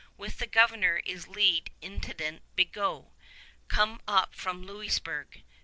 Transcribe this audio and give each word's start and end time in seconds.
With 0.17 0.39
the 0.39 0.47
Governor 0.47 0.99
is 1.05 1.27
leagued 1.27 1.69
Intendant 1.79 2.41
Bigot, 2.55 3.05
come 3.67 4.01
up 4.07 4.33
from 4.33 4.63
Louisburg. 4.65 5.43